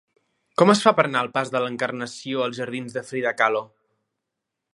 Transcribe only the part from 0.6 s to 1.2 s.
Com es fa per